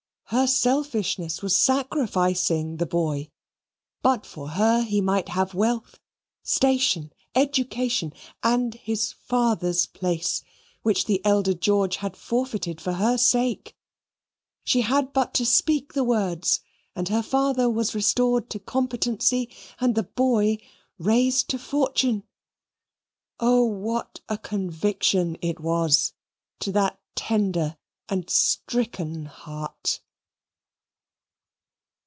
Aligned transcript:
Her 0.31 0.47
selfishness 0.47 1.41
was 1.41 1.57
sacrificing 1.57 2.77
the 2.77 2.85
boy. 2.85 3.31
But 4.01 4.25
for 4.25 4.51
her 4.51 4.81
he 4.81 5.01
might 5.01 5.27
have 5.27 5.53
wealth, 5.53 5.99
station, 6.41 7.11
education, 7.35 8.13
and 8.41 8.73
his 8.75 9.11
father's 9.11 9.87
place, 9.87 10.41
which 10.83 11.03
the 11.03 11.19
elder 11.25 11.53
George 11.53 11.97
had 11.97 12.15
forfeited 12.15 12.79
for 12.79 12.93
her 12.93 13.17
sake. 13.17 13.75
She 14.63 14.79
had 14.83 15.11
but 15.11 15.33
to 15.33 15.45
speak 15.45 15.91
the 15.91 16.03
words, 16.05 16.61
and 16.95 17.09
her 17.09 17.23
father 17.23 17.69
was 17.69 17.93
restored 17.93 18.49
to 18.51 18.59
competency 18.59 19.49
and 19.81 19.95
the 19.95 20.03
boy 20.03 20.59
raised 20.97 21.49
to 21.49 21.59
fortune. 21.59 22.23
Oh, 23.41 23.65
what 23.65 24.21
a 24.29 24.37
conviction 24.37 25.35
it 25.41 25.59
was 25.59 26.13
to 26.61 26.71
that 26.71 27.01
tender 27.17 27.75
and 28.07 28.29
stricken 28.29 29.25
heart! 29.25 29.99